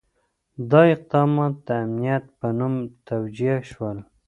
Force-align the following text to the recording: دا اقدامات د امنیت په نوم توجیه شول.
دا 0.69 0.81
اقدامات 0.93 1.53
د 1.65 1.67
امنیت 1.83 2.23
په 2.39 2.47
نوم 2.57 2.73
توجیه 3.07 3.57
شول. 3.69 3.97